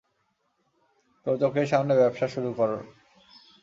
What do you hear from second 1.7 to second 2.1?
সামনে